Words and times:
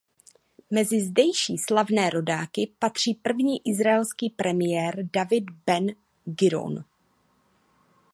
Mezi 0.71 1.01
zdejší 1.01 1.57
slavné 1.57 2.09
rodáky 2.09 2.71
patří 2.79 3.13
první 3.13 3.67
izraelský 3.67 4.29
premiér 4.29 5.07
David 5.13 5.43
Ben 5.65 5.87
Gurion. 6.25 6.83